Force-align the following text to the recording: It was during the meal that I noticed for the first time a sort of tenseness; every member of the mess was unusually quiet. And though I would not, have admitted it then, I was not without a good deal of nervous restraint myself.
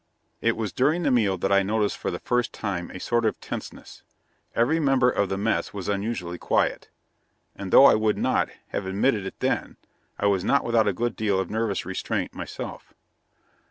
It 0.41 0.57
was 0.57 0.73
during 0.73 1.03
the 1.03 1.11
meal 1.11 1.37
that 1.37 1.51
I 1.51 1.61
noticed 1.61 1.95
for 1.95 2.09
the 2.09 2.17
first 2.17 2.53
time 2.53 2.89
a 2.89 2.99
sort 2.99 3.23
of 3.23 3.39
tenseness; 3.39 4.01
every 4.55 4.79
member 4.79 5.11
of 5.11 5.29
the 5.29 5.37
mess 5.37 5.75
was 5.75 5.87
unusually 5.87 6.39
quiet. 6.39 6.89
And 7.55 7.71
though 7.71 7.85
I 7.85 7.93
would 7.93 8.17
not, 8.17 8.49
have 8.69 8.87
admitted 8.87 9.27
it 9.27 9.39
then, 9.41 9.77
I 10.17 10.25
was 10.25 10.43
not 10.43 10.63
without 10.63 10.87
a 10.87 10.91
good 10.93 11.15
deal 11.15 11.39
of 11.39 11.51
nervous 11.51 11.85
restraint 11.85 12.33
myself. 12.33 12.95